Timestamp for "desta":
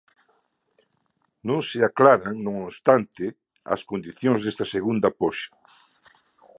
4.41-4.65